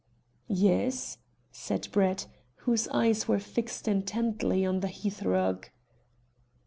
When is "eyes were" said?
2.87-3.37